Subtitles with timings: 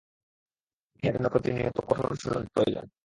[1.03, 2.85] ইহার জন্য প্রতিনিয়ত কঠোর অনুশীলন প্রয়োজন।